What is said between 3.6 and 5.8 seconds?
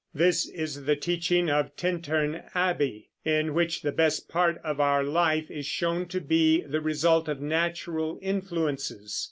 the best part of our life is